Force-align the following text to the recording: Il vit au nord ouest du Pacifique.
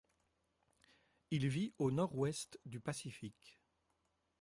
Il 1.29 1.47
vit 1.47 1.75
au 1.77 1.91
nord 1.91 2.17
ouest 2.17 2.59
du 2.65 2.79
Pacifique. 2.79 3.59